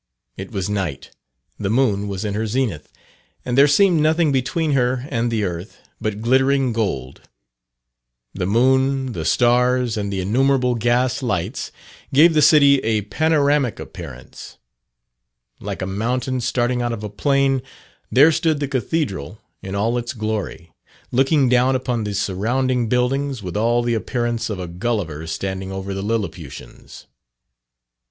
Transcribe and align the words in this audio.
It 0.35 0.51
was 0.51 0.67
night, 0.67 1.11
the 1.59 1.69
moon 1.69 2.07
was 2.07 2.25
in 2.25 2.33
her 2.33 2.47
zenith, 2.47 2.91
and 3.45 3.55
there 3.55 3.67
seemed 3.67 4.01
nothing 4.01 4.31
between 4.31 4.71
her 4.71 5.05
and 5.11 5.29
the 5.29 5.43
earth 5.43 5.77
but 6.01 6.21
glittering 6.21 6.73
gold. 6.73 7.21
The 8.33 8.47
moon, 8.47 9.11
the 9.11 9.25
stars, 9.25 9.97
and 9.97 10.11
the 10.11 10.19
innumerable 10.19 10.73
gas 10.73 11.21
lights, 11.21 11.71
gave 12.11 12.33
the 12.33 12.41
city 12.41 12.79
a 12.79 13.01
panoramic 13.03 13.79
appearance. 13.79 14.57
Like 15.59 15.83
a 15.83 15.85
mountain 15.85 16.41
starting 16.41 16.81
out 16.81 16.93
of 16.93 17.03
a 17.03 17.07
plain, 17.07 17.61
there 18.11 18.31
stood 18.31 18.59
the 18.59 18.67
Cathedral 18.67 19.37
in 19.61 19.75
all 19.75 19.99
its 19.99 20.13
glory, 20.13 20.73
looking 21.11 21.47
down 21.47 21.75
upon 21.75 22.05
the 22.05 22.15
surrounding 22.15 22.89
buildings, 22.89 23.43
with 23.43 23.55
all 23.55 23.83
the 23.83 23.93
appearance 23.93 24.49
of 24.49 24.57
a 24.57 24.67
Gulliver 24.67 25.27
standing 25.27 25.71
over 25.71 25.93
the 25.93 26.01
Lilliputians. 26.01 27.05